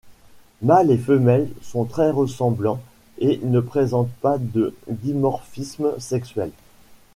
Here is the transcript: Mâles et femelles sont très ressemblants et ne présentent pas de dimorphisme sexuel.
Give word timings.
Mâles 0.63 0.89
et 0.89 0.97
femelles 0.97 1.49
sont 1.61 1.85
très 1.85 2.09
ressemblants 2.09 2.81
et 3.19 3.39
ne 3.43 3.59
présentent 3.59 4.09
pas 4.13 4.39
de 4.39 4.75
dimorphisme 4.87 5.91
sexuel. 5.99 6.49